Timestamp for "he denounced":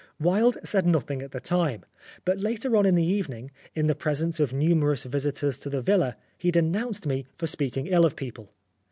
6.39-7.05